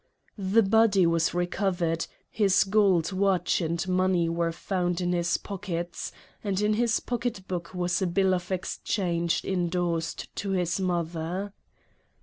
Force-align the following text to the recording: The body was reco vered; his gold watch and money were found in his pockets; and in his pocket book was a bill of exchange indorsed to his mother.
The 0.39 0.63
body 0.63 1.05
was 1.05 1.29
reco 1.29 1.71
vered; 1.75 2.07
his 2.27 2.63
gold 2.63 3.11
watch 3.11 3.61
and 3.61 3.87
money 3.87 4.27
were 4.29 4.51
found 4.51 4.99
in 4.99 5.11
his 5.13 5.37
pockets; 5.37 6.11
and 6.43 6.59
in 6.59 6.73
his 6.73 6.99
pocket 6.99 7.47
book 7.47 7.75
was 7.75 8.01
a 8.01 8.07
bill 8.07 8.33
of 8.33 8.51
exchange 8.51 9.45
indorsed 9.45 10.35
to 10.37 10.53
his 10.53 10.79
mother. 10.79 11.53